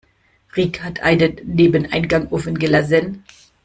Rick 0.57 0.81
hat 0.81 1.01
einen 1.01 1.35
Nebeneingang 1.43 2.25
offen 2.29 2.57
gelassen. 2.57 3.23